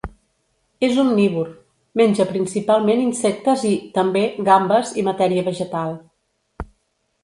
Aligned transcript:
És 0.87 0.95
omnívor: 1.03 1.51
menja 2.01 2.27
principalment 2.33 3.05
insectes 3.05 3.69
i, 3.75 3.77
també, 4.01 4.27
gambes 4.51 4.99
i 5.03 5.09
matèria 5.13 5.49
vegetal. 5.55 5.99